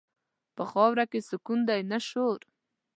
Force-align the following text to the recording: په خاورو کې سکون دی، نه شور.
په 0.55 0.63
خاورو 0.71 1.03
کې 1.11 1.19
سکون 1.29 1.59
دی، 1.69 1.81
نه 1.91 1.99
شور. 2.07 2.39